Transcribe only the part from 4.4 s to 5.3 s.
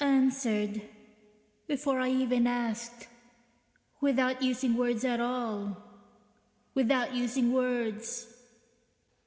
using words at